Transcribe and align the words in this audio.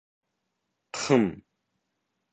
Ҡхым. 0.99 1.29